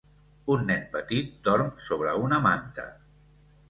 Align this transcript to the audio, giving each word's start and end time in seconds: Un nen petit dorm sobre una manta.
Un 0.53 0.63
nen 0.69 0.87
petit 0.95 1.37
dorm 1.51 1.71
sobre 1.91 2.17
una 2.25 2.43
manta. 2.51 2.93